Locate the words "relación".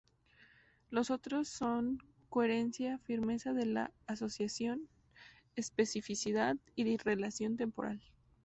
6.97-7.55